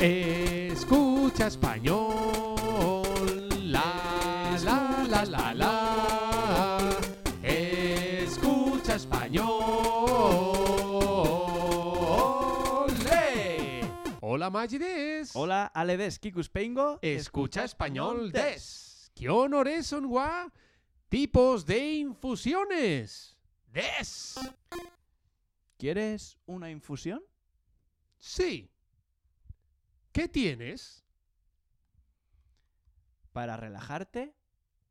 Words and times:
Escucha 0.00 1.48
español. 1.48 2.04
La, 3.64 4.56
la, 4.62 5.04
la, 5.10 5.24
la, 5.24 5.52
la. 5.52 6.96
Escucha 7.42 8.94
español. 8.94 9.48
¡Eh! 13.10 13.82
Hola, 14.20 14.50
Magides. 14.50 15.34
Hola, 15.34 15.66
ale 15.74 15.96
des, 15.96 16.20
kikus 16.20 16.48
peingo. 16.48 17.00
Escucha 17.02 17.64
español 17.64 18.30
des. 18.30 19.10
¿Qué 19.16 19.28
honores 19.28 19.88
son 19.88 20.06
gua? 20.06 20.52
Tipos 21.08 21.66
de 21.66 21.94
infusiones. 21.94 23.36
Des. 23.66 24.38
¿Quieres 25.76 26.38
una 26.46 26.70
infusión? 26.70 27.20
Sí. 28.16 28.70
¿Qué 30.18 30.26
tienes? 30.26 31.04
Para 33.32 33.56
relajarte, 33.56 34.34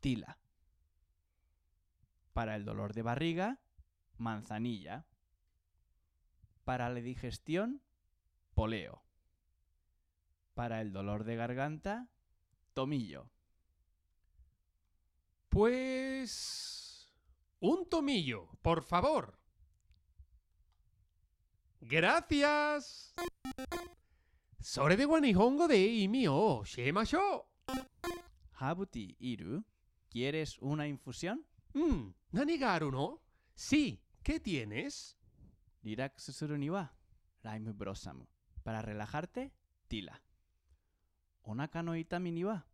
tila. 0.00 0.40
Para 2.32 2.56
el 2.56 2.64
dolor 2.64 2.92
de 2.92 3.02
barriga, 3.02 3.60
manzanilla. 4.16 5.06
Para 6.64 6.88
la 6.88 7.00
digestión, 7.00 7.84
poleo. 8.54 9.04
Para 10.54 10.80
el 10.80 10.92
dolor 10.92 11.22
de 11.22 11.36
garganta, 11.36 12.08
tomillo. 12.74 13.30
Pues... 15.50 17.14
Un 17.60 17.88
tomillo, 17.88 18.48
por 18.60 18.82
favor. 18.82 19.38
Gracias. 21.80 23.14
Sore 24.62 24.96
de 24.96 25.06
Guanihongo 25.06 25.66
de 25.66 25.84
Imio, 25.84 26.62
Shemasho. 26.64 27.48
Habuti 28.52 29.16
iru, 29.18 29.64
¿quieres 30.08 30.56
una 30.60 30.86
infusión? 30.86 31.44
Mm, 31.74 32.14
¿nani 32.30 32.58
ga 32.58 32.76
aru 32.76 32.92
no? 32.92 33.22
Sí, 33.56 34.00
¿qué 34.22 34.38
tienes? 34.38 35.18
Relax 35.82 36.30
suru 36.32 36.56
ni 36.56 36.70
wa, 36.70 36.94
Raimu 37.42 37.74
Brosamu. 37.74 38.28
Para 38.62 38.82
relajarte, 38.82 39.52
tila. 39.88 40.22
Onaka 41.42 41.82
no 41.82 41.96
itami 41.96 42.30
ni 42.30 42.44
wa, 42.44 42.64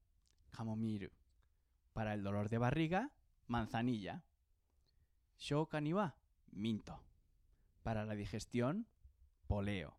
Kamomiru. 0.51 1.11
Para 1.95 2.13
el 2.13 2.23
dolor 2.23 2.51
de 2.51 2.59
barriga, 2.59 3.15
manzanilla. 3.47 4.27
Shouka 5.39 5.81
ni 5.81 5.95
wa, 5.95 6.19
minto. 6.51 7.03
Para 7.83 8.05
la 8.05 8.15
digestión, 8.15 8.87
poleo. 9.47 9.99